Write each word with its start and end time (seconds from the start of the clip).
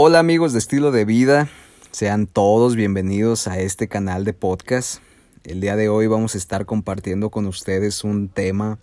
Hola 0.00 0.20
amigos 0.20 0.52
de 0.52 0.60
estilo 0.60 0.92
de 0.92 1.04
vida, 1.04 1.48
sean 1.90 2.28
todos 2.28 2.76
bienvenidos 2.76 3.48
a 3.48 3.58
este 3.58 3.88
canal 3.88 4.24
de 4.24 4.32
podcast. 4.32 5.02
El 5.42 5.60
día 5.60 5.74
de 5.74 5.88
hoy 5.88 6.06
vamos 6.06 6.36
a 6.36 6.38
estar 6.38 6.66
compartiendo 6.66 7.30
con 7.30 7.46
ustedes 7.46 8.04
un 8.04 8.28
tema 8.28 8.78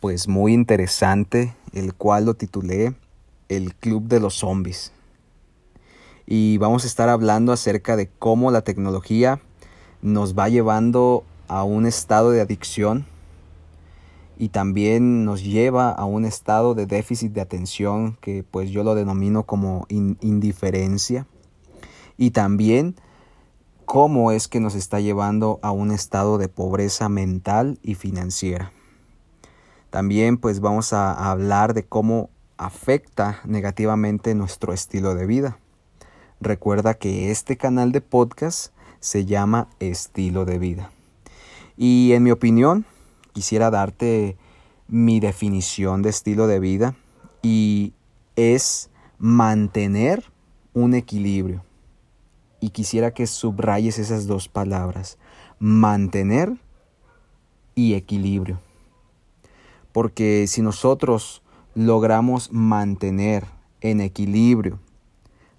pues 0.00 0.28
muy 0.28 0.52
interesante, 0.52 1.54
el 1.72 1.94
cual 1.94 2.26
lo 2.26 2.34
titulé 2.34 2.94
El 3.48 3.74
Club 3.74 4.06
de 4.06 4.20
los 4.20 4.34
Zombies. 4.34 4.92
Y 6.26 6.58
vamos 6.58 6.84
a 6.84 6.88
estar 6.88 7.08
hablando 7.08 7.52
acerca 7.52 7.96
de 7.96 8.10
cómo 8.18 8.50
la 8.50 8.60
tecnología 8.60 9.40
nos 10.02 10.38
va 10.38 10.50
llevando 10.50 11.24
a 11.48 11.64
un 11.64 11.86
estado 11.86 12.32
de 12.32 12.42
adicción 12.42 13.06
y 14.40 14.48
también 14.48 15.26
nos 15.26 15.44
lleva 15.44 15.90
a 15.90 16.06
un 16.06 16.24
estado 16.24 16.74
de 16.74 16.86
déficit 16.86 17.30
de 17.32 17.42
atención 17.42 18.16
que 18.22 18.42
pues 18.42 18.70
yo 18.70 18.82
lo 18.82 18.94
denomino 18.94 19.42
como 19.42 19.84
indiferencia 19.90 21.26
y 22.16 22.30
también 22.30 22.96
cómo 23.84 24.32
es 24.32 24.48
que 24.48 24.58
nos 24.58 24.74
está 24.74 24.98
llevando 24.98 25.60
a 25.60 25.72
un 25.72 25.90
estado 25.90 26.38
de 26.38 26.48
pobreza 26.48 27.10
mental 27.10 27.78
y 27.82 27.96
financiera. 27.96 28.72
También 29.90 30.38
pues 30.38 30.60
vamos 30.60 30.94
a 30.94 31.30
hablar 31.30 31.74
de 31.74 31.84
cómo 31.84 32.30
afecta 32.56 33.40
negativamente 33.44 34.34
nuestro 34.34 34.72
estilo 34.72 35.14
de 35.14 35.26
vida. 35.26 35.58
Recuerda 36.40 36.94
que 36.94 37.30
este 37.30 37.58
canal 37.58 37.92
de 37.92 38.00
podcast 38.00 38.72
se 39.00 39.26
llama 39.26 39.68
Estilo 39.80 40.46
de 40.46 40.58
Vida. 40.58 40.92
Y 41.76 42.12
en 42.12 42.22
mi 42.22 42.30
opinión, 42.30 42.86
quisiera 43.32 43.70
darte 43.70 44.36
mi 44.88 45.20
definición 45.20 46.02
de 46.02 46.10
estilo 46.10 46.46
de 46.46 46.60
vida 46.60 46.94
y 47.42 47.92
es 48.36 48.90
mantener 49.18 50.24
un 50.72 50.94
equilibrio. 50.94 51.64
Y 52.60 52.70
quisiera 52.70 53.12
que 53.12 53.26
subrayes 53.26 53.98
esas 53.98 54.26
dos 54.26 54.48
palabras, 54.48 55.18
mantener 55.58 56.56
y 57.74 57.94
equilibrio. 57.94 58.60
Porque 59.92 60.46
si 60.46 60.60
nosotros 60.60 61.42
logramos 61.74 62.52
mantener 62.52 63.46
en 63.80 64.00
equilibrio 64.00 64.78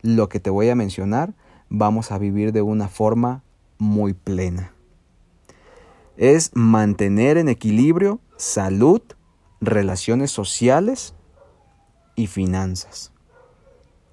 lo 0.01 0.29
que 0.29 0.39
te 0.39 0.49
voy 0.49 0.69
a 0.69 0.75
mencionar, 0.75 1.33
vamos 1.69 2.11
a 2.11 2.17
vivir 2.17 2.51
de 2.51 2.61
una 2.61 2.87
forma 2.87 3.43
muy 3.77 4.13
plena 4.13 4.73
es 6.17 6.51
mantener 6.53 7.37
en 7.37 7.49
equilibrio 7.49 8.19
salud, 8.37 9.01
relaciones 9.59 10.31
sociales 10.31 11.15
y 12.15 12.27
finanzas. 12.27 13.11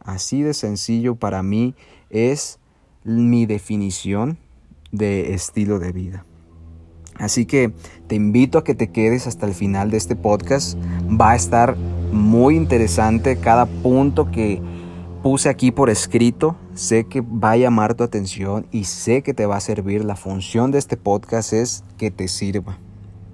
Así 0.01 0.43
de 0.43 0.55
sencillo 0.55 1.17
para 1.17 1.43
mí 1.43 1.75
es 2.11 2.59
mi 3.05 3.47
definición 3.47 4.39
de 4.93 5.35
estilo 5.35 5.79
de 5.79 5.93
vida. 5.93 6.25
Así 7.19 7.47
que 7.47 7.73
te 8.07 8.15
invito 8.15 8.59
a 8.59 8.65
que 8.65 8.75
te 8.75 8.91
quedes 8.91 9.27
hasta 9.27 9.47
el 9.47 9.55
final 9.55 9.91
de 9.91 9.97
este 9.97 10.15
podcast. 10.15 10.79
Va 11.09 11.33
a 11.33 11.37
estar 11.37 11.77
muy 11.77 12.57
interesante 12.57 13.37
cada 13.39 13.67
punto 13.67 14.31
que 14.31 14.63
puse 15.23 15.49
aquí 15.49 15.73
por 15.73 15.91
escrito. 15.91 16.57
Sé 16.79 17.09
que 17.09 17.23
va 17.23 17.51
a 17.51 17.57
llamar 17.57 17.97
tu 17.97 18.05
atención 18.05 18.69
y 18.71 18.85
sé 18.85 19.23
que 19.25 19.35
te 19.35 19.47
va 19.47 19.57
a 19.57 19.61
servir. 19.61 20.05
La 20.05 20.15
función 20.15 20.71
de 20.71 20.79
este 20.79 20.97
podcast 20.97 21.53
es 21.53 21.83
que 21.97 22.13
te 22.13 22.29
sirva. 22.29 22.79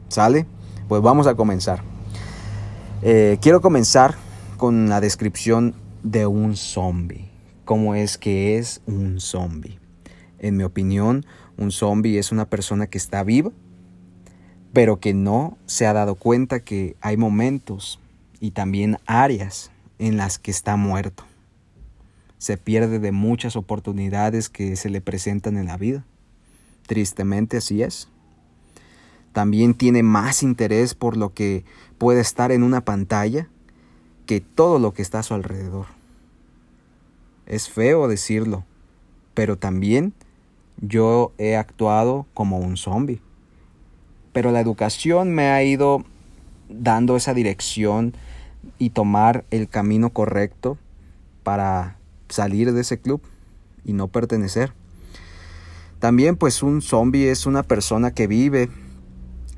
¿Sale? 0.09 0.47
Pues 0.89 1.03
vamos 1.03 1.27
a 1.27 1.35
comenzar. 1.35 1.83
Eh, 3.03 3.37
quiero 3.43 3.61
comenzar 3.61 4.15
con 4.57 4.89
la 4.89 5.03
descripción 5.03 5.75
de 6.03 6.27
un 6.27 6.57
zombie. 6.57 7.31
¿Cómo 7.67 7.95
es 7.95 8.17
que 8.17 8.57
es 8.57 8.81
un 8.87 9.21
zombie? 9.21 9.79
En 10.39 10.57
mi 10.57 10.65
opinión, 10.65 11.27
un 11.59 11.71
zombie 11.71 12.19
es 12.19 12.33
una 12.33 12.49
persona 12.49 12.87
que 12.87 12.97
está 12.97 13.23
viva, 13.25 13.51
pero 14.73 15.01
que 15.01 15.13
no 15.13 15.59
se 15.67 15.87
ha 15.87 15.93
dado 15.93 16.15
cuenta 16.15 16.61
que 16.61 16.97
hay 17.03 17.19
momentos 17.19 18.01
y 18.41 18.53
también 18.53 18.97
áreas 19.05 19.71
en 19.99 20.17
las 20.17 20.39
que 20.39 20.51
está 20.51 20.77
muerto 20.77 21.25
se 22.45 22.59
pierde 22.59 22.99
de 22.99 23.11
muchas 23.11 23.57
oportunidades 23.57 24.51
que 24.51 24.77
se 24.77 24.91
le 24.91 25.01
presentan 25.01 25.57
en 25.57 25.65
la 25.65 25.79
vida. 25.79 26.05
Tristemente 26.87 27.57
así 27.57 27.83
es. 27.83 28.11
También 29.33 29.73
tiene 29.73 30.03
más 30.03 30.43
interés 30.43 30.95
por 30.95 31.17
lo 31.17 31.33
que 31.33 31.65
puede 31.97 32.21
estar 32.21 32.53
en 32.53 32.63
una 32.63 32.83
pantalla 32.85 33.49
que 34.27 34.43
todo 34.43 34.79
lo 34.79 34.93
que 34.93 35.01
está 35.01 35.21
a 35.21 35.23
su 35.23 35.33
alrededor. 35.33 35.87
Es 37.47 37.71
feo 37.71 38.09
decirlo, 38.09 38.67
pero 39.33 39.57
también 39.57 40.13
yo 40.77 41.33
he 41.39 41.57
actuado 41.57 42.27
como 42.35 42.59
un 42.59 42.77
zombie. 42.77 43.23
Pero 44.35 44.53
la 44.53 44.61
educación 44.61 45.33
me 45.33 45.49
ha 45.49 45.63
ido 45.65 46.05
dando 46.69 47.17
esa 47.17 47.33
dirección 47.33 48.15
y 48.79 48.91
tomar 48.91 49.47
el 49.51 49.67
camino 49.67 50.11
correcto 50.11 50.77
para 51.43 51.97
salir 52.35 52.73
de 52.73 52.81
ese 52.81 52.99
club 52.99 53.23
y 53.85 53.93
no 53.93 54.09
pertenecer. 54.09 54.73
También 56.01 56.37
pues 56.37 56.63
un 56.63 56.83
zombie 56.83 57.31
es 57.31 57.47
una 57.47 57.63
persona 57.63 58.13
que 58.13 58.27
vive 58.27 58.69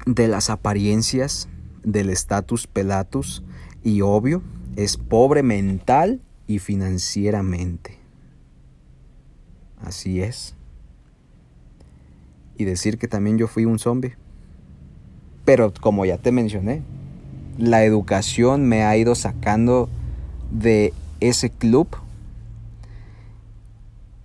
de 0.04 0.28
las 0.28 0.50
apariencias, 0.50 1.48
del 1.82 2.10
status 2.10 2.66
pelatus 2.66 3.42
y 3.82 4.02
obvio 4.02 4.42
es 4.76 4.96
pobre 4.96 5.42
mental 5.42 6.20
y 6.46 6.58
financieramente. 6.58 7.98
Así 9.80 10.20
es. 10.20 10.54
Y 12.58 12.64
decir 12.64 12.98
que 12.98 13.08
también 13.08 13.38
yo 13.38 13.48
fui 13.48 13.64
un 13.64 13.78
zombie. 13.78 14.14
Pero 15.44 15.72
como 15.80 16.04
ya 16.04 16.18
te 16.18 16.32
mencioné, 16.32 16.82
la 17.58 17.84
educación 17.84 18.66
me 18.66 18.84
ha 18.84 18.96
ido 18.96 19.14
sacando 19.14 19.88
de 20.50 20.92
ese 21.20 21.50
club 21.50 21.88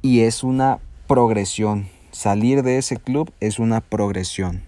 y 0.01 0.21
es 0.21 0.43
una 0.43 0.79
progresión. 1.07 1.87
Salir 2.11 2.63
de 2.63 2.77
ese 2.77 2.97
club 2.97 3.31
es 3.39 3.59
una 3.59 3.81
progresión. 3.81 4.63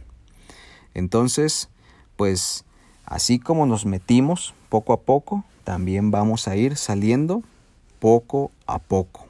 Entonces, 0.94 1.69
pues 2.16 2.66
así 3.05 3.39
como 3.39 3.66
nos 3.66 3.85
metimos 3.85 4.53
poco 4.69 4.93
a 4.93 5.01
poco, 5.01 5.43
también 5.63 6.11
vamos 6.11 6.47
a 6.47 6.55
ir 6.55 6.77
saliendo 6.77 7.43
poco 7.99 8.51
a 8.67 8.79
poco. 8.79 9.27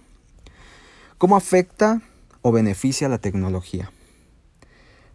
¿Cómo 1.18 1.36
afecta 1.38 2.02
o 2.42 2.52
beneficia 2.52 3.08
la 3.08 3.18
tecnología? 3.18 3.92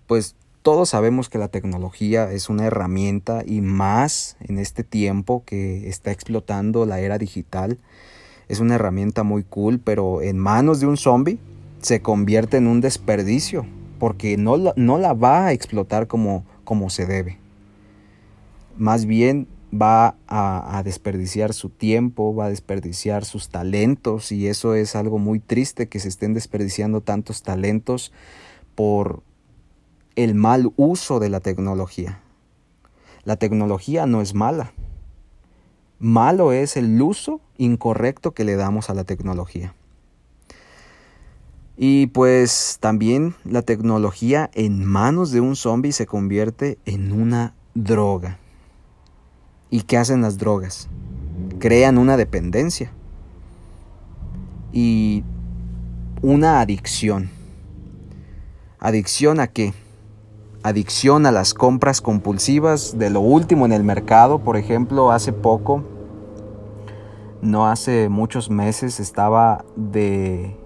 Pues 0.07 0.37
todos 0.63 0.89
sabemos 0.91 1.29
que 1.29 1.39
la 1.39 1.49
tecnología 1.49 2.33
es 2.33 2.49
una 2.49 2.65
herramienta 2.65 3.43
y 3.45 3.61
más 3.61 4.37
en 4.41 4.59
este 4.59 4.85
tiempo 4.85 5.43
que 5.45 5.89
está 5.89 6.11
explotando 6.11 6.87
la 6.87 7.01
era 7.01 7.19
digital 7.19 7.79
es 8.49 8.61
una 8.61 8.77
herramienta 8.77 9.23
muy 9.23 9.45
cool, 9.45 9.79
pero 9.79 10.23
en 10.23 10.39
manos 10.39 10.81
de 10.81 10.87
un 10.87 10.97
zombie 10.97 11.39
se 11.81 12.01
convierte 12.01 12.57
en 12.57 12.67
un 12.67 12.81
desperdicio, 12.81 13.67
porque 13.99 14.37
no, 14.37 14.57
no 14.77 14.99
la 14.99 15.13
va 15.13 15.47
a 15.47 15.53
explotar 15.53 16.07
como, 16.07 16.45
como 16.65 16.91
se 16.91 17.07
debe. 17.07 17.39
Más 18.77 19.05
bien 19.07 19.49
va 19.73 20.17
a, 20.27 20.79
a, 20.79 20.83
desperdiciar 20.83 21.53
su 21.53 21.69
tiempo, 21.69 22.35
va 22.35 22.47
a 22.47 22.51
desperdiciar 22.51 23.25
sus 23.25 23.51
talentos 23.51 24.33
y 24.33 24.47
eso 24.47 24.75
es 24.75 24.97
algo 24.97 25.19
muy 25.19 25.41
triste 25.41 25.89
que 25.89 26.01
se 26.01 26.09
estén 26.09 26.33
desperdiciando 26.33 27.03
tantos 27.03 27.43
talentos 27.43 28.13
por 28.75 29.23
el 30.17 30.35
mal 30.35 30.73
uso 30.77 31.21
de 31.21 31.29
la 31.29 31.41
tecnología. 31.41 32.21
La 33.25 33.37
tecnología 33.37 34.07
no 34.07 34.23
es 34.23 34.33
mala, 34.33 34.73
Malo 35.99 36.53
es 36.53 36.77
el 36.77 37.01
uso 37.03 37.41
incorrecto 37.57 38.33
que 38.33 38.45
le 38.45 38.55
damos 38.55 38.89
a 38.89 38.95
la 38.95 39.05
tecnología. 39.05 39.75
Y 41.77 42.09
pues 42.09 42.79
también 42.81 43.35
la 43.45 43.63
tecnología 43.63 44.51
en 44.55 44.85
manos 44.85 45.31
de 45.31 45.41
un 45.41 45.57
zombie 45.57 45.93
se 45.93 46.07
convierte 46.07 46.79
en 46.85 47.13
una 47.13 47.55
droga. 47.75 48.39
¿Y 49.71 49.83
qué 49.83 49.97
hacen 49.97 50.23
las 50.23 50.39
drogas? 50.39 50.89
Crean 51.59 51.99
una 51.99 52.17
dependencia 52.17 52.93
y 54.73 55.25
una 56.23 56.61
adicción. 56.61 57.31
¿Adicción 58.79 59.41
a 59.41 59.49
qué? 59.49 59.73
Adicción 60.69 61.27
a 61.27 61.33
las 61.33 61.55
compras 61.55 62.01
compulsivas 62.01 62.99
de 62.99 63.11
lo 63.11 63.21
último 63.21 63.67
en 63.67 63.73
el 63.73 63.85
mercado. 63.85 64.39
Por 64.39 64.57
ejemplo, 64.57 65.11
hace 65.11 65.33
poco, 65.33 65.83
no 67.43 67.69
hace 67.69 68.09
muchos 68.09 68.51
meses, 68.51 69.01
estaba 69.01 69.65
de, 69.77 70.57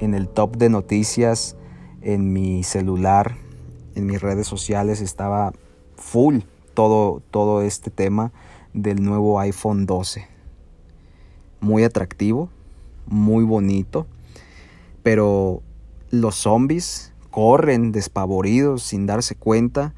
en 0.00 0.14
el 0.14 0.28
top 0.28 0.56
de 0.56 0.68
noticias 0.68 1.56
en 2.02 2.32
mi 2.32 2.62
celular, 2.64 3.36
en 3.94 4.06
mis 4.06 4.20
redes 4.20 4.46
sociales, 4.46 5.00
estaba 5.00 5.52
full 5.96 6.40
todo, 6.74 7.22
todo 7.30 7.62
este 7.62 7.90
tema 7.90 8.32
del 8.74 9.02
nuevo 9.02 9.40
iPhone 9.40 9.86
12. 9.86 10.28
Muy 11.60 11.84
atractivo, 11.84 12.50
muy 13.06 13.44
bonito, 13.44 14.06
pero 15.02 15.62
los 16.10 16.34
zombies 16.34 17.13
corren 17.34 17.90
despavoridos 17.90 18.84
sin 18.84 19.06
darse 19.06 19.34
cuenta, 19.34 19.92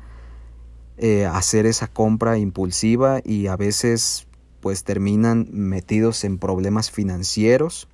eh, 0.97 1.27
hacer 1.27 1.67
esa 1.67 1.87
compra 1.87 2.39
impulsiva 2.39 3.21
y 3.23 3.49
a 3.49 3.57
veces 3.57 4.27
pues 4.61 4.85
terminan 4.85 5.47
metidos 5.51 6.25
en 6.25 6.39
problemas 6.39 6.91
financieros 6.91 7.89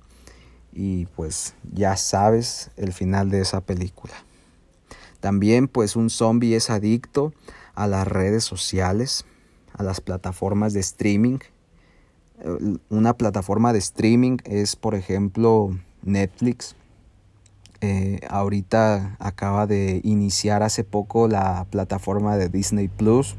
y 0.71 1.07
pues 1.07 1.55
ya 1.73 1.97
sabes 1.97 2.71
el 2.77 2.93
final 2.93 3.31
de 3.31 3.41
esa 3.41 3.59
película. 3.59 4.13
También 5.19 5.67
pues 5.67 5.97
un 5.97 6.09
zombie 6.09 6.55
es 6.55 6.69
adicto 6.69 7.33
a 7.75 7.85
las 7.85 8.07
redes 8.07 8.45
sociales, 8.45 9.25
a 9.73 9.83
las 9.83 9.99
plataformas 9.99 10.71
de 10.71 10.79
streaming. 10.79 11.39
Eh, 12.39 12.77
una 12.87 13.17
plataforma 13.17 13.73
de 13.73 13.79
streaming 13.79 14.37
es 14.45 14.77
por 14.77 14.95
ejemplo 14.95 15.77
Netflix. 16.01 16.77
Eh, 17.85 18.21
ahorita 18.29 19.17
acaba 19.19 19.67
de 19.67 19.99
iniciar 20.05 20.63
hace 20.63 20.85
poco 20.85 21.27
la 21.27 21.67
plataforma 21.69 22.37
de 22.37 22.47
Disney 22.47 22.87
Plus. 22.87 23.35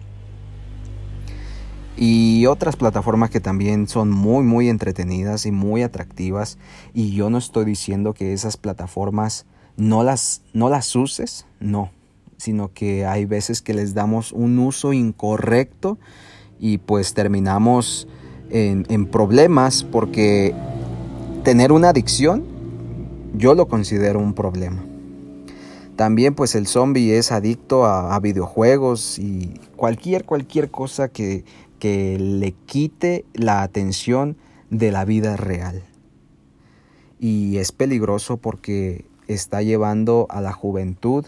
Y 1.97 2.45
otras 2.45 2.77
plataformas 2.77 3.31
que 3.31 3.41
también 3.41 3.89
son 3.89 4.11
muy 4.11 4.45
muy 4.45 4.69
entretenidas 4.69 5.47
y 5.47 5.51
muy 5.51 5.83
atractivas. 5.83 6.59
Y 6.93 7.13
yo 7.13 7.31
no 7.31 7.39
estoy 7.39 7.65
diciendo 7.65 8.13
que 8.13 8.35
esas 8.35 8.59
plataformas 8.59 9.47
no 9.79 10.05
las 10.05 10.43
no 10.53 10.69
las 10.69 10.95
uses 10.95 11.47
no. 11.59 11.91
Sino 12.37 12.71
que 12.71 13.07
hay 13.07 13.25
veces 13.25 13.63
que 13.63 13.73
les 13.73 13.95
damos 13.95 14.31
un 14.31 14.59
uso 14.59 14.93
incorrecto 14.93 15.97
y 16.61 16.77
pues 16.77 17.15
terminamos 17.15 18.09
en, 18.51 18.85
en 18.91 19.07
problemas 19.07 19.85
porque 19.85 20.55
tener 21.45 21.73
una 21.73 21.89
adicción 21.89 22.54
yo 23.35 23.55
lo 23.55 23.69
considero 23.69 24.19
un 24.19 24.35
problema 24.35 24.85
también 25.97 26.35
pues 26.35 26.55
el 26.57 26.67
zombie 26.67 27.17
es 27.17 27.31
adicto 27.31 27.87
a, 27.87 28.19
videojuegos 28.19 29.19
y 29.21 29.61
cualquier 29.77 30.25
cualquier 30.25 30.71
cosa 30.71 31.09
que 31.09 31.45
que 31.85 32.19
le 32.19 32.53
quite 32.53 33.27
la 33.35 33.63
atención 33.63 34.39
de 34.71 34.91
la 34.91 35.05
vida 35.05 35.37
real. 35.37 35.83
Y 37.19 37.59
es 37.59 37.73
peligroso 37.73 38.39
porque 38.39 39.05
está 39.29 39.61
llevando 39.61 40.27
a 40.31 40.41
la 40.41 40.53
juventud 40.53 41.27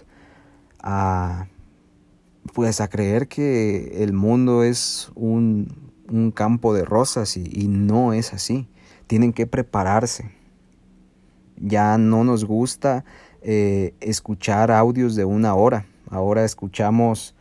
a 0.82 1.48
pues 2.54 2.80
a 2.80 2.88
creer 2.88 3.28
que 3.28 4.02
el 4.02 4.14
mundo 4.14 4.62
es 4.62 5.10
un, 5.14 5.92
un 6.08 6.30
campo 6.30 6.72
de 6.72 6.86
rosas 6.86 7.36
y, 7.36 7.68
no 7.68 8.14
es 8.14 8.32
así. 8.32 8.66
Tienen 9.08 9.34
que 9.34 9.46
prepararse. 9.46 10.30
Ya 11.58 11.98
no 11.98 12.24
nos 12.24 12.44
gusta 12.44 13.04
eh, 13.42 13.94
escuchar 14.00 14.70
audios 14.70 15.14
de 15.14 15.24
una 15.24 15.54
hora. 15.54 15.86
Ahora 16.10 16.44
escuchamos 16.44 17.34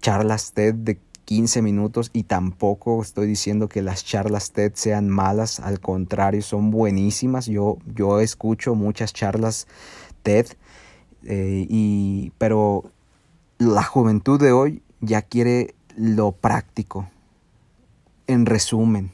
charlas 0.00 0.52
TED 0.52 0.74
de 0.74 0.98
15 1.30 1.62
minutos 1.62 2.10
y 2.12 2.24
tampoco 2.24 3.00
estoy 3.00 3.28
diciendo 3.28 3.68
que 3.68 3.82
las 3.82 4.04
charlas 4.04 4.50
TED 4.50 4.72
sean 4.74 5.08
malas, 5.08 5.60
al 5.60 5.78
contrario, 5.78 6.42
son 6.42 6.72
buenísimas. 6.72 7.46
Yo, 7.46 7.78
yo 7.94 8.18
escucho 8.18 8.74
muchas 8.74 9.12
charlas 9.12 9.68
TED, 10.24 10.46
eh, 11.24 11.66
y, 11.68 12.32
pero 12.38 12.90
la 13.58 13.84
juventud 13.84 14.40
de 14.40 14.50
hoy 14.50 14.82
ya 15.00 15.22
quiere 15.22 15.74
lo 15.96 16.32
práctico, 16.32 17.08
en 18.26 18.46
resumen. 18.46 19.12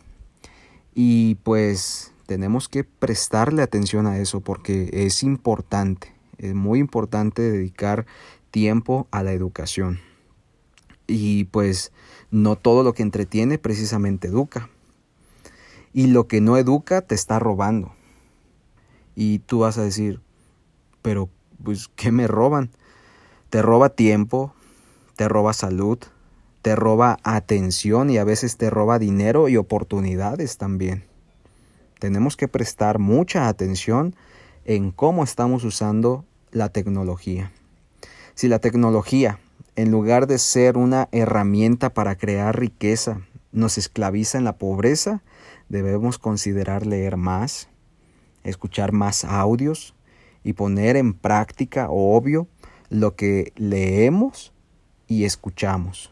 Y 0.94 1.34
pues 1.37 2.14
tenemos 2.26 2.69
que 2.69 2.84
prestarle 2.84 3.62
atención 3.62 4.06
a 4.06 4.19
eso 4.19 4.40
porque 4.40 4.90
es 4.93 5.23
importante, 5.23 6.12
es 6.38 6.55
muy 6.55 6.81
importante 6.81 7.43
dedicar 7.43 8.06
tiempo 8.50 9.06
a 9.11 9.23
la 9.23 9.32
educación. 9.32 10.00
Y 11.06 11.44
pues 11.44 11.93
no 12.31 12.56
todo 12.56 12.82
lo 12.82 12.93
que 12.93 13.02
entretiene 13.02 13.58
precisamente 13.58 14.28
educa. 14.28 14.69
Y 15.93 16.08
lo 16.08 16.26
que 16.26 16.40
no 16.40 16.56
educa 16.56 17.00
te 17.00 17.14
está 17.14 17.38
robando. 17.38 17.93
Y 19.14 19.38
tú 19.38 19.61
vas 19.61 19.78
a 19.78 19.82
decir, 19.82 20.20
pero 21.00 21.31
pues 21.62 21.88
¿qué 21.96 22.12
me 22.12 22.26
roban? 22.26 22.70
Te 23.49 23.62
roba 23.62 23.88
tiempo, 23.90 24.52
te 25.14 25.28
roba 25.28 25.52
salud, 25.52 25.99
te 26.61 26.76
roba 26.76 27.19
atención 27.23 28.11
y 28.11 28.19
a 28.19 28.25
veces 28.25 28.56
te 28.56 28.69
roba 28.69 28.99
dinero 28.99 29.49
y 29.49 29.56
oportunidades 29.56 30.58
también. 30.58 31.05
Tenemos 31.98 32.37
que 32.37 32.48
prestar 32.48 32.98
mucha 32.98 33.48
atención 33.48 34.14
en 34.64 34.90
cómo 34.90 35.25
estamos 35.25 35.64
usando 35.64 36.25
la 36.50 36.69
tecnología. 36.69 37.52
Si 38.34 38.48
la 38.48 38.58
tecnología 38.58 39.38
en 39.76 39.90
lugar 39.90 40.26
de 40.26 40.38
ser 40.38 40.78
una 40.78 41.08
herramienta 41.12 41.93
para 41.93 42.16
crear 42.16 42.58
riqueza, 42.58 43.20
nos 43.52 43.78
esclaviza 43.78 44.38
en 44.38 44.44
la 44.44 44.56
pobreza, 44.56 45.22
debemos 45.69 46.19
considerar 46.19 46.87
leer 46.87 47.16
más, 47.16 47.69
escuchar 48.42 48.92
más 48.92 49.25
audios 49.25 49.94
y 50.42 50.54
poner 50.54 50.96
en 50.96 51.12
práctica, 51.12 51.88
obvio, 51.90 52.49
lo 52.88 53.16
que 53.16 53.52
leemos 53.56 54.52
y 55.06 55.25
escuchamos. 55.25 56.10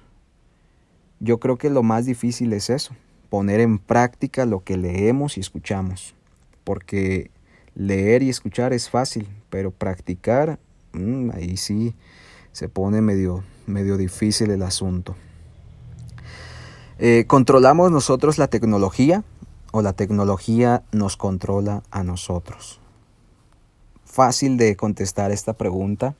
Yo 1.20 1.40
creo 1.40 1.56
que 1.56 1.70
lo 1.70 1.82
más 1.82 2.04
difícil 2.04 2.52
es 2.52 2.68
eso, 2.68 2.94
poner 3.34 3.58
en 3.58 3.80
práctica 3.80 4.46
lo 4.46 4.62
que 4.62 4.76
leemos 4.76 5.38
y 5.38 5.40
escuchamos, 5.40 6.14
porque 6.62 7.32
leer 7.74 8.22
y 8.22 8.28
escuchar 8.30 8.72
es 8.72 8.88
fácil, 8.88 9.26
pero 9.50 9.72
practicar, 9.72 10.60
mm, 10.92 11.30
ahí 11.30 11.56
sí 11.56 11.96
se 12.52 12.68
pone 12.68 13.00
medio, 13.00 13.42
medio 13.66 13.96
difícil 13.96 14.52
el 14.52 14.62
asunto. 14.62 15.16
Eh, 17.00 17.24
¿Controlamos 17.26 17.90
nosotros 17.90 18.38
la 18.38 18.46
tecnología 18.46 19.24
o 19.72 19.82
la 19.82 19.94
tecnología 19.94 20.84
nos 20.92 21.16
controla 21.16 21.82
a 21.90 22.04
nosotros? 22.04 22.78
Fácil 24.04 24.56
de 24.58 24.76
contestar 24.76 25.32
esta 25.32 25.54
pregunta. 25.54 26.14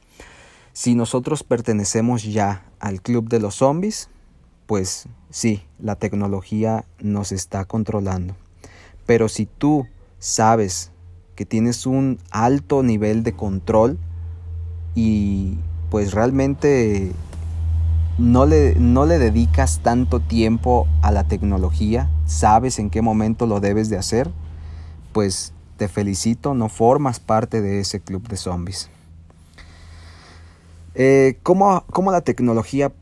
Si 0.73 0.97
nosotros 0.97 1.45
pertenecemos 1.45 2.25
ya 2.25 2.65
al 2.81 3.01
club 3.01 3.29
de 3.29 3.39
los 3.39 3.55
zombies, 3.55 4.11
pues 4.67 5.07
sí, 5.31 5.63
la 5.79 5.97
tecnología 5.97 6.85
nos 7.01 7.33
está 7.33 7.65
controlando. 7.65 8.35
Pero 9.07 9.29
si 9.29 9.47
tú 9.47 9.87
sabes 10.19 10.91
que 11.35 11.45
tienes 11.45 11.87
un 11.87 12.19
alto 12.31 12.83
nivel 12.83 13.23
de 13.23 13.35
control 13.35 13.99
y 14.95 15.59
pues 15.91 16.13
realmente 16.13 17.13
no 18.19 18.47
le, 18.47 18.75
no 18.77 19.07
le 19.07 19.19
dedicas 19.19 19.81
tanto 19.83 20.21
tiempo 20.21 20.87
a 21.03 21.11
la 21.11 21.25
tecnología, 21.25 22.11
sabes 22.27 22.79
en 22.79 22.91
qué 22.91 23.03
momento 23.03 23.47
lo 23.47 23.61
debes 23.61 23.89
de 23.91 23.99
hacer, 23.99 24.31
pues 25.13 25.53
te 25.77 25.89
felicito, 25.89 26.55
no 26.55 26.69
formas 26.69 27.21
parte 27.21 27.61
de 27.61 27.81
ese 27.81 28.01
club 28.01 28.27
de 28.29 28.37
zombies. 28.37 28.91
Eh, 30.95 31.39
¿cómo, 31.43 31.85
la 32.13 32.21
tecnología 32.21 32.93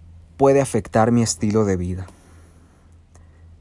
puede 0.42 0.61
afectar 0.61 1.12
mi 1.12 1.22
estilo 1.22 1.64
de 1.64 1.76
vida? 1.76 2.08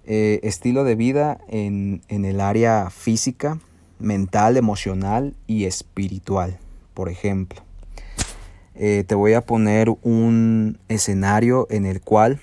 Eh, 0.03 0.39
estilo 0.41 0.83
de 0.83 0.95
vida 0.95 1.39
en, 1.47 2.01
en 2.07 2.25
el 2.25 2.41
área 2.41 2.89
física, 2.89 3.59
mental, 3.99 4.57
emocional 4.57 5.35
y 5.45 5.65
espiritual, 5.65 6.57
por 6.95 7.09
ejemplo. 7.09 7.61
Eh, 8.73 9.03
te 9.05 9.13
voy 9.13 9.33
a 9.33 9.45
poner 9.45 9.89
un 10.01 10.79
escenario 10.87 11.67
en 11.69 11.85
el 11.85 12.01
cual 12.01 12.41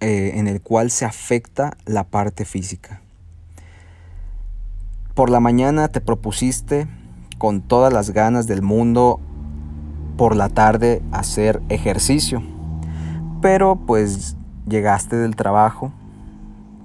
eh, 0.00 0.32
en 0.34 0.46
el 0.46 0.60
cual 0.60 0.90
se 0.90 1.06
afecta 1.06 1.78
la 1.86 2.04
parte 2.04 2.44
física. 2.44 3.00
Por 5.14 5.30
la 5.30 5.40
mañana 5.40 5.88
te 5.88 6.02
propusiste 6.02 6.86
con 7.38 7.62
todas 7.62 7.90
las 7.90 8.10
ganas 8.10 8.46
del 8.46 8.60
mundo 8.60 9.18
por 10.18 10.36
la 10.36 10.50
tarde 10.50 11.00
hacer 11.10 11.62
ejercicio. 11.70 12.55
Pero 13.40 13.76
pues 13.76 14.36
llegaste 14.68 15.16
del 15.16 15.36
trabajo, 15.36 15.92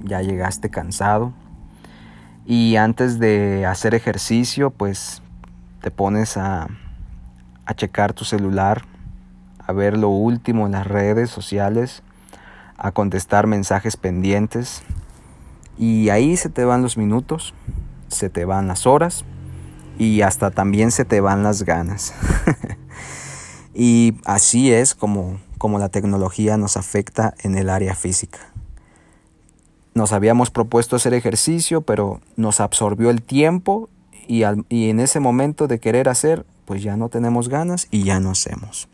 ya 0.04 0.22
llegaste 0.22 0.70
cansado 0.70 1.34
y 2.46 2.76
antes 2.76 3.20
de 3.20 3.66
hacer 3.66 3.96
ejercicio 3.96 4.70
pues 4.72 5.22
te 5.82 5.92
pones 5.92 6.38
a 6.38 6.68
a 7.66 7.74
checar 7.74 8.14
tu 8.14 8.26
celular, 8.26 8.84
a 9.66 9.72
ver 9.74 9.98
lo 9.98 10.10
último 10.10 10.66
en 10.66 10.74
las 10.74 10.86
redes 10.86 11.30
sociales, 11.30 12.04
a 12.78 12.92
contestar 12.92 13.48
mensajes 13.48 13.98
pendientes. 13.98 14.84
Y 15.78 16.10
ahí 16.10 16.38
se 16.38 16.50
te 16.50 16.66
van 16.66 16.82
los 16.82 16.98
minutos, 16.98 17.54
se 18.08 18.30
te 18.30 18.46
van 18.46 18.68
las 18.68 18.86
horas 18.86 19.24
y 19.98 20.22
hasta 20.22 20.52
también 20.52 20.92
se 20.92 21.06
te 21.06 21.22
van 21.22 21.44
las 21.44 21.64
ganas. 21.64 22.14
y 23.74 24.16
así 24.26 24.72
es 24.72 24.94
como, 24.94 25.40
como 25.62 25.78
la 25.78 25.90
tecnología 25.90 26.58
nos 26.58 26.76
afecta 26.76 27.36
en 27.44 27.56
el 27.56 27.70
área 27.70 27.94
física. 27.94 28.40
nos 29.94 30.12
habíamos 30.12 30.50
propuesto 30.50 30.96
hacer 30.96 31.14
ejercicio, 31.14 31.82
pero 31.82 32.20
nos 32.36 32.60
absorbió 32.60 33.12
el 33.12 33.22
tiempo 33.22 33.88
y, 34.28 34.42
y, 34.70 34.90
en 34.90 35.00
ese 35.00 35.20
momento 35.20 35.68
de 35.68 35.80
querer 35.80 36.10
hacer, 36.10 36.48
pues 36.66 36.82
ya 36.82 36.98
no 36.98 37.10
tenemos 37.10 37.48
ganas 37.48 37.88
y 37.92 38.06
ya 38.06 38.20
no 38.20 38.32
hacemos. 38.32 38.88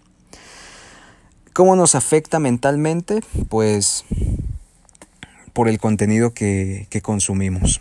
¿Cómo 1.54 1.78
nos 1.78 1.96
afecta 1.96 2.38
mentalmente? 2.38 3.22
Pues 3.48 4.04
por 5.54 5.70
el 5.70 5.80
contenido 5.80 6.34
que, 6.34 6.88
que 6.90 7.02
consumimos. 7.02 7.80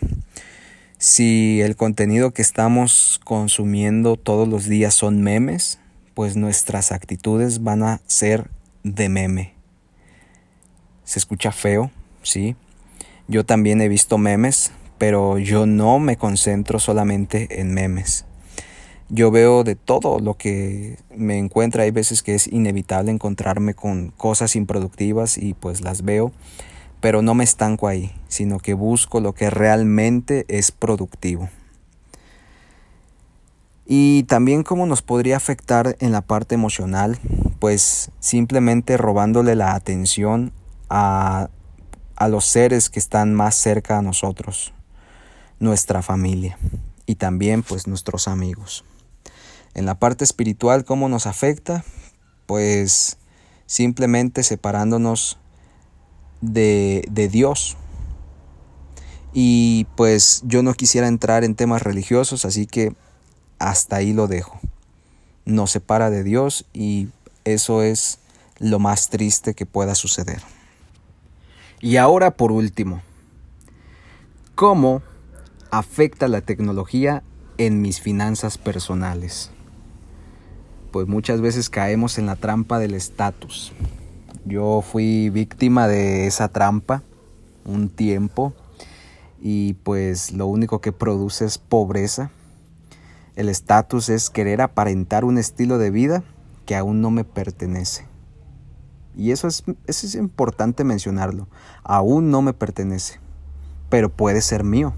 Si 0.97 1.59
el 1.59 1.75
contenido 1.75 2.31
que 2.31 2.41
estamos 2.41 3.19
consumiendo 3.25 4.15
todos 4.15 4.47
los 4.47 4.63
días 4.69 4.93
son 4.93 5.21
memes, 5.21 5.77
pues 6.13 6.37
nuestras 6.37 6.93
actitudes 6.93 7.63
van 7.63 7.83
a 7.83 7.99
ser 8.07 8.49
de 8.83 9.09
meme. 9.09 9.53
Se 11.03 11.19
escucha 11.19 11.51
feo, 11.51 11.91
sí. 12.21 12.55
Yo 13.27 13.45
también 13.45 13.81
he 13.81 13.89
visto 13.89 14.17
memes, 14.17 14.71
pero 14.97 15.37
yo 15.37 15.65
no 15.65 15.99
me 15.99 16.17
concentro 16.17 16.79
solamente 16.79 17.61
en 17.61 17.73
memes. 17.73 18.25
Yo 19.09 19.31
veo 19.31 19.63
de 19.63 19.75
todo 19.75 20.19
lo 20.19 20.33
que 20.33 20.97
me 21.15 21.37
encuentra. 21.37 21.83
Hay 21.83 21.91
veces 21.91 22.23
que 22.23 22.35
es 22.35 22.47
inevitable 22.47 23.11
encontrarme 23.11 23.73
con 23.73 24.09
cosas 24.09 24.55
improductivas 24.55 25.37
y 25.37 25.53
pues 25.53 25.81
las 25.81 26.03
veo 26.03 26.33
pero 26.99 27.21
no 27.21 27.33
me 27.33 27.43
estanco 27.43 27.87
ahí, 27.87 28.11
sino 28.27 28.59
que 28.59 28.73
busco 28.73 29.19
lo 29.19 29.33
que 29.33 29.49
realmente 29.49 30.45
es 30.47 30.71
productivo. 30.71 31.49
Y 33.87 34.23
también 34.23 34.63
cómo 34.63 34.85
nos 34.85 35.01
podría 35.01 35.37
afectar 35.37 35.95
en 35.99 36.11
la 36.11 36.21
parte 36.21 36.55
emocional, 36.55 37.17
pues 37.59 38.11
simplemente 38.19 38.97
robándole 38.97 39.55
la 39.55 39.75
atención 39.75 40.51
a, 40.89 41.49
a 42.17 42.27
los 42.27 42.45
seres 42.45 42.89
que 42.89 42.99
están 42.99 43.33
más 43.33 43.55
cerca 43.55 43.97
a 43.97 44.01
nosotros, 44.01 44.73
nuestra 45.59 46.01
familia 46.01 46.57
y 47.05 47.15
también 47.15 47.63
pues 47.63 47.87
nuestros 47.87 48.27
amigos. 48.27 48.83
En 49.73 49.85
la 49.85 49.97
parte 49.97 50.23
espiritual, 50.23 50.83
¿cómo 50.83 51.07
nos 51.07 51.25
afecta? 51.25 51.85
Pues 52.45 53.17
simplemente 53.67 54.43
separándonos 54.43 55.37
de, 56.41 57.05
de 57.09 57.29
Dios. 57.29 57.77
Y 59.33 59.85
pues 59.95 60.41
yo 60.45 60.63
no 60.63 60.73
quisiera 60.73 61.07
entrar 61.07 61.43
en 61.43 61.55
temas 61.55 61.83
religiosos, 61.83 62.43
así 62.43 62.65
que 62.65 62.95
hasta 63.59 63.97
ahí 63.97 64.13
lo 64.13 64.27
dejo. 64.27 64.59
Nos 65.45 65.71
separa 65.71 66.09
de 66.09 66.23
Dios 66.23 66.65
y 66.73 67.09
eso 67.45 67.81
es 67.83 68.19
lo 68.59 68.79
más 68.79 69.09
triste 69.09 69.53
que 69.53 69.65
pueda 69.65 69.95
suceder. 69.95 70.41
Y 71.79 71.97
ahora 71.97 72.31
por 72.31 72.51
último, 72.51 73.01
¿cómo 74.55 75.01
afecta 75.71 76.27
la 76.27 76.41
tecnología 76.41 77.23
en 77.57 77.81
mis 77.81 78.01
finanzas 78.01 78.57
personales? 78.57 79.51
Pues 80.91 81.07
muchas 81.07 81.41
veces 81.41 81.69
caemos 81.69 82.17
en 82.17 82.25
la 82.25 82.35
trampa 82.35 82.79
del 82.79 82.95
estatus. 82.95 83.73
Yo 84.45 84.81
fui 84.81 85.29
víctima 85.29 85.87
de 85.87 86.25
esa 86.25 86.47
trampa 86.47 87.03
un 87.65 87.89
tiempo 87.89 88.53
y 89.39 89.73
pues 89.73 90.31
lo 90.31 90.47
único 90.47 90.81
que 90.81 90.91
produce 90.91 91.45
es 91.45 91.57
pobreza. 91.57 92.31
El 93.37 93.49
estatus 93.49 94.09
es 94.09 94.31
querer 94.31 94.61
aparentar 94.61 95.23
un 95.23 95.37
estilo 95.37 95.77
de 95.77 95.91
vida 95.91 96.23
que 96.65 96.75
aún 96.75 97.01
no 97.01 97.11
me 97.11 97.23
pertenece. 97.23 98.07
Y 99.15 99.29
eso 99.29 99.47
es, 99.47 99.63
eso 99.85 100.07
es 100.07 100.15
importante 100.15 100.83
mencionarlo. 100.83 101.47
Aún 101.83 102.31
no 102.31 102.41
me 102.41 102.53
pertenece, 102.53 103.19
pero 103.89 104.09
puede 104.09 104.41
ser 104.41 104.63
mío. 104.63 104.95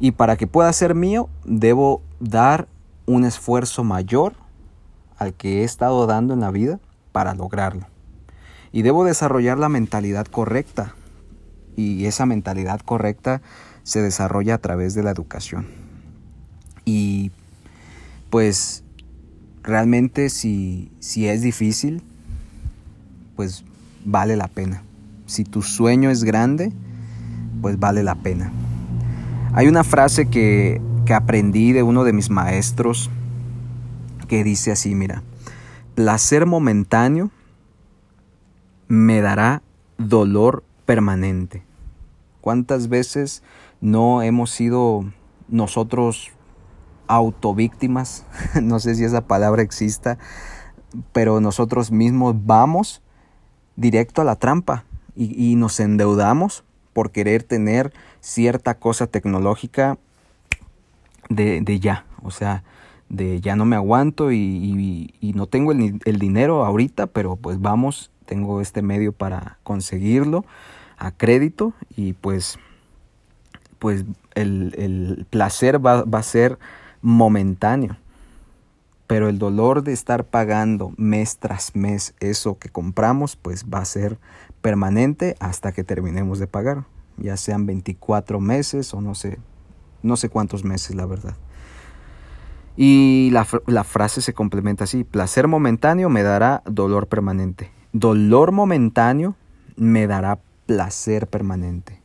Y 0.00 0.12
para 0.12 0.38
que 0.38 0.46
pueda 0.46 0.72
ser 0.72 0.94
mío, 0.94 1.28
debo 1.44 2.00
dar 2.18 2.66
un 3.04 3.26
esfuerzo 3.26 3.84
mayor 3.84 4.32
al 5.18 5.34
que 5.34 5.60
he 5.60 5.64
estado 5.64 6.06
dando 6.06 6.32
en 6.32 6.40
la 6.40 6.50
vida 6.50 6.80
para 7.12 7.34
lograrlo. 7.34 7.88
Y 8.72 8.80
debo 8.80 9.04
desarrollar 9.04 9.58
la 9.58 9.68
mentalidad 9.68 10.24
correcta. 10.24 10.94
Y 11.76 12.06
esa 12.06 12.24
mentalidad 12.24 12.80
correcta 12.80 13.42
se 13.82 14.00
desarrolla 14.00 14.54
a 14.54 14.62
través 14.62 14.94
de 14.94 15.02
la 15.02 15.10
educación. 15.10 15.91
Y 16.84 17.30
pues 18.30 18.82
realmente 19.62 20.30
si, 20.30 20.90
si 21.00 21.28
es 21.28 21.42
difícil, 21.42 22.02
pues 23.36 23.64
vale 24.04 24.36
la 24.36 24.48
pena. 24.48 24.82
Si 25.26 25.44
tu 25.44 25.62
sueño 25.62 26.10
es 26.10 26.24
grande, 26.24 26.72
pues 27.60 27.78
vale 27.78 28.02
la 28.02 28.16
pena. 28.16 28.52
Hay 29.54 29.68
una 29.68 29.84
frase 29.84 30.26
que, 30.26 30.80
que 31.06 31.14
aprendí 31.14 31.72
de 31.72 31.82
uno 31.82 32.04
de 32.04 32.12
mis 32.12 32.30
maestros 32.30 33.10
que 34.28 34.44
dice 34.44 34.72
así, 34.72 34.94
mira, 34.94 35.22
placer 35.94 36.46
momentáneo 36.46 37.30
me 38.88 39.20
dará 39.20 39.62
dolor 39.98 40.64
permanente. 40.86 41.62
¿Cuántas 42.40 42.88
veces 42.88 43.42
no 43.80 44.22
hemos 44.22 44.50
sido 44.50 45.04
nosotros 45.48 46.30
autovíctimas? 47.16 48.24
no 48.62 48.80
sé 48.80 48.94
si 48.94 49.04
esa 49.04 49.26
palabra 49.26 49.62
exista, 49.62 50.18
pero 51.12 51.40
nosotros 51.40 51.90
mismos 51.90 52.34
vamos 52.44 53.02
directo 53.76 54.20
a 54.20 54.24
la 54.24 54.36
trampa 54.36 54.84
y, 55.14 55.56
nos 55.56 55.78
endeudamos 55.80 56.64
por 56.92 57.10
querer 57.10 57.42
tener 57.42 57.92
cierta 58.20 58.74
cosa 58.74 59.06
tecnológica 59.06 59.98
de, 61.28 61.60
de 61.60 61.80
ya. 61.80 62.06
O 62.22 62.30
sea, 62.30 62.64
de 63.08 63.40
ya 63.40 63.56
no 63.56 63.66
me 63.66 63.76
aguanto 63.76 64.32
y, 64.32 65.32
no 65.34 65.46
tengo 65.46 65.72
el, 65.72 66.00
el, 66.04 66.18
dinero 66.18 66.64
ahorita, 66.64 67.08
pero 67.08 67.36
pues 67.36 67.60
vamos 67.60 68.10
tengo 68.24 68.60
este 68.62 68.80
medio 68.80 69.12
para 69.12 69.58
conseguirlo 69.62 70.44
a 70.96 71.10
crédito 71.10 71.74
y 71.96 72.14
pues, 72.14 72.58
pues 73.78 74.04
el, 74.34 75.26
placer 75.28 75.84
va, 75.84 76.04
va 76.04 76.20
a 76.20 76.22
ser 76.22 76.58
momentáneo. 77.02 77.98
Pero 79.06 79.28
el 79.28 79.38
dolor 79.38 79.82
de 79.82 79.92
estar 79.92 80.24
pagando 80.24 80.94
mes 80.96 81.36
tras 81.36 81.76
mes 81.76 82.14
eso 82.20 82.58
que 82.58 82.70
compramos, 82.70 83.36
pues 83.36 83.66
va 83.66 83.80
a 83.80 83.84
ser 83.84 84.18
permanente 84.62 85.36
hasta 85.38 85.72
que 85.72 85.84
terminemos 85.84 86.38
de 86.38 86.46
pagar. 86.46 86.86
Ya 87.18 87.36
sean 87.36 87.66
24 87.66 88.40
meses 88.40 88.94
o 88.94 89.02
no 89.02 89.14
sé, 89.14 89.38
no 90.02 90.16
sé 90.16 90.30
cuántos 90.30 90.64
meses, 90.64 90.96
la 90.96 91.04
verdad. 91.04 91.36
Y 92.74 93.28
la, 93.32 93.46
la, 93.66 93.84
frase 93.84 94.22
se 94.22 94.32
complementa 94.32 94.84
así, 94.84 95.04
placer 95.04 95.46
momentáneo 95.46 96.08
me 96.08 96.22
dará 96.22 96.62
dolor 96.64 97.06
permanente 97.06 97.70
dolor 97.92 98.52
momentáneo 98.52 99.36
me 99.76 100.06
dará 100.06 100.40
placer 100.66 101.28
permanente. 101.28 102.01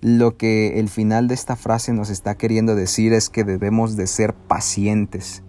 Lo 0.00 0.36
que 0.36 0.78
el 0.78 0.88
final 0.88 1.28
de 1.28 1.34
esta 1.34 1.56
frase 1.56 1.92
nos 1.92 2.10
está 2.10 2.36
queriendo 2.36 2.74
decir 2.74 3.12
es 3.12 3.30
que 3.30 3.44
debemos 3.44 3.96
de 3.96 4.06
ser 4.06 4.34
pacientes. 4.34 5.42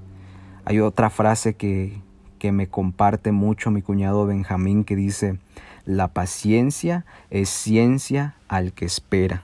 Hay 0.65 0.79
otra 0.79 1.09
frase 1.09 1.55
que, 1.55 2.01
que 2.39 2.51
me 2.51 2.67
comparte 2.67 3.31
mucho 3.31 3.71
mi 3.71 3.81
cuñado 3.81 4.25
Benjamín 4.25 4.83
que 4.83 4.95
dice, 4.95 5.39
la 5.85 6.09
paciencia 6.09 7.05
es 7.29 7.49
ciencia 7.49 8.35
al 8.47 8.73
que 8.73 8.85
espera. 8.85 9.43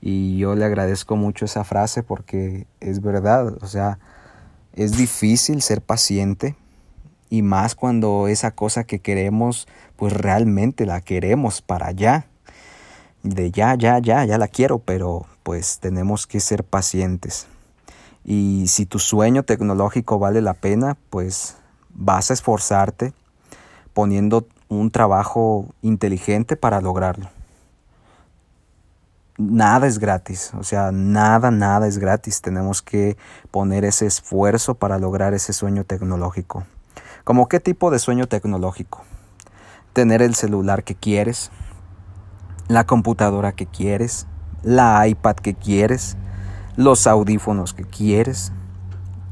Y 0.00 0.38
yo 0.38 0.54
le 0.54 0.64
agradezco 0.64 1.16
mucho 1.16 1.44
esa 1.44 1.64
frase 1.64 2.02
porque 2.02 2.66
es 2.80 3.00
verdad, 3.00 3.56
o 3.62 3.66
sea, 3.66 3.98
es 4.74 4.96
difícil 4.96 5.62
ser 5.62 5.80
paciente, 5.80 6.54
y 7.28 7.42
más 7.42 7.74
cuando 7.74 8.28
esa 8.28 8.52
cosa 8.52 8.84
que 8.84 9.00
queremos, 9.00 9.66
pues 9.96 10.12
realmente 10.12 10.86
la 10.86 11.00
queremos 11.00 11.60
para 11.60 11.88
allá. 11.88 12.26
De 13.26 13.50
ya, 13.50 13.74
ya, 13.74 13.98
ya, 13.98 14.24
ya 14.24 14.38
la 14.38 14.46
quiero, 14.46 14.78
pero 14.78 15.26
pues 15.42 15.80
tenemos 15.80 16.28
que 16.28 16.38
ser 16.38 16.62
pacientes. 16.62 17.48
Y 18.24 18.66
si 18.68 18.86
tu 18.86 19.00
sueño 19.00 19.42
tecnológico 19.42 20.20
vale 20.20 20.40
la 20.40 20.54
pena, 20.54 20.96
pues 21.10 21.56
vas 21.90 22.30
a 22.30 22.34
esforzarte 22.34 23.14
poniendo 23.94 24.46
un 24.68 24.92
trabajo 24.92 25.66
inteligente 25.82 26.56
para 26.56 26.80
lograrlo. 26.80 27.28
Nada 29.38 29.88
es 29.88 29.98
gratis, 29.98 30.52
o 30.56 30.62
sea, 30.62 30.92
nada, 30.92 31.50
nada 31.50 31.88
es 31.88 31.98
gratis. 31.98 32.40
Tenemos 32.42 32.80
que 32.80 33.16
poner 33.50 33.84
ese 33.84 34.06
esfuerzo 34.06 34.76
para 34.76 35.00
lograr 35.00 35.34
ese 35.34 35.52
sueño 35.52 35.82
tecnológico. 35.82 36.64
¿Como 37.24 37.48
qué 37.48 37.58
tipo 37.58 37.90
de 37.90 37.98
sueño 37.98 38.28
tecnológico? 38.28 39.02
Tener 39.92 40.22
el 40.22 40.36
celular 40.36 40.84
que 40.84 40.94
quieres, 40.94 41.50
la 42.68 42.84
computadora 42.84 43.52
que 43.52 43.66
quieres, 43.66 44.26
la 44.62 45.06
iPad 45.06 45.36
que 45.36 45.54
quieres, 45.54 46.16
los 46.76 47.06
audífonos 47.06 47.74
que 47.74 47.84
quieres, 47.84 48.52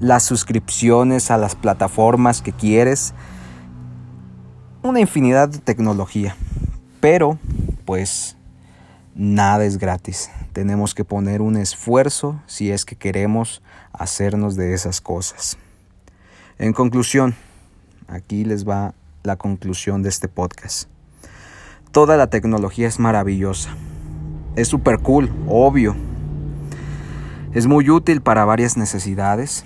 las 0.01 0.23
suscripciones 0.23 1.31
a 1.31 1.39
las 1.39 1.55
plataformas 1.55 2.43
que 2.43 2.53
quieres, 2.53 3.15
una 4.83 5.01
infinidad 5.01 5.49
de 5.49 5.59
tecnología. 5.59 6.37
Pero, 7.01 7.39
pues, 7.85 8.37
nada 9.15 9.65
es 9.65 9.79
gratis. 9.79 10.31
Tenemos 10.53 10.95
que 10.95 11.05
poner 11.05 11.43
un 11.43 11.57
esfuerzo 11.57 12.41
si 12.47 12.71
es 12.71 12.85
que 12.85 12.97
queremos 12.97 13.63
hacernos 13.93 14.57
de 14.57 14.75
esas 14.75 15.01
cosas. 15.01 15.57
En 16.59 16.73
conclusión, 16.73 17.35
aquí 18.07 18.45
les 18.45 18.69
va 18.69 18.95
la 19.23 19.37
conclusión 19.37 20.03
de 20.03 20.11
este 20.11 20.29
podcast. 20.29 20.94
Toda 21.95 22.17
la 22.17 22.27
tecnología 22.27 22.89
es 22.89 22.99
maravillosa. 22.99 23.77
Es 24.57 24.67
super 24.67 24.99
cool, 24.99 25.31
obvio. 25.47 25.95
Es 27.53 27.69
muy 27.69 27.89
útil 27.89 28.21
para 28.21 28.45
varias 28.45 28.77
necesidades. 28.77 29.65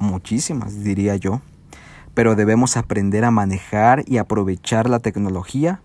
Muchísimas, 0.00 0.82
diría 0.82 1.14
yo. 1.14 1.42
Pero 2.14 2.34
debemos 2.34 2.76
aprender 2.76 3.24
a 3.24 3.30
manejar 3.30 4.02
y 4.08 4.16
aprovechar 4.16 4.90
la 4.90 4.98
tecnología 4.98 5.80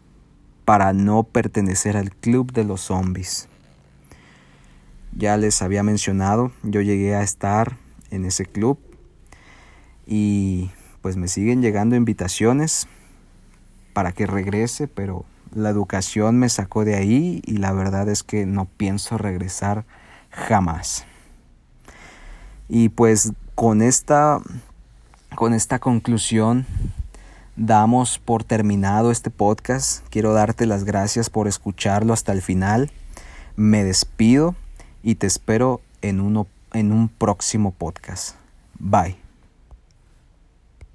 para 0.65 0.91
no 0.91 1.21
pertenecer 1.21 1.97
al 1.97 2.09
club 2.09 2.51
de 2.51 2.63
los 2.63 2.81
zombies. 2.81 3.47
Ya 5.15 5.37
les 5.37 5.61
había 5.61 5.83
mencionado, 5.83 6.51
yo 6.63 6.81
llegué 6.81 7.13
a 7.13 7.21
estar 7.21 7.77
en 8.09 8.25
ese 8.25 8.47
club 8.47 8.79
y 10.07 10.71
pues 11.03 11.15
me 11.15 11.27
siguen 11.27 11.61
llegando 11.61 11.95
invitaciones 11.95 12.87
para 13.93 14.11
que 14.11 14.25
regrese, 14.25 14.87
pero 14.87 15.25
la 15.53 15.69
educación 15.69 16.39
me 16.39 16.49
sacó 16.49 16.85
de 16.85 16.95
ahí 16.95 17.41
y 17.45 17.57
la 17.57 17.71
verdad 17.71 18.09
es 18.09 18.23
que 18.23 18.45
no 18.45 18.65
pienso 18.65 19.17
regresar 19.17 19.85
jamás. 20.29 21.05
Y 22.69 22.89
pues 22.89 23.33
con 23.55 23.81
esta 23.81 24.39
con 25.35 25.53
esta 25.53 25.79
conclusión 25.79 26.65
damos 27.55 28.19
por 28.19 28.43
terminado 28.43 29.11
este 29.11 29.29
podcast. 29.29 30.05
Quiero 30.09 30.33
darte 30.33 30.65
las 30.65 30.83
gracias 30.83 31.29
por 31.29 31.47
escucharlo 31.47 32.13
hasta 32.13 32.31
el 32.31 32.41
final. 32.41 32.91
Me 33.55 33.83
despido 33.83 34.55
y 35.03 35.15
te 35.15 35.27
espero 35.27 35.81
en, 36.01 36.21
uno, 36.21 36.47
en 36.73 36.91
un 36.91 37.09
próximo 37.09 37.71
podcast. 37.71 38.35
Bye. 38.79 39.20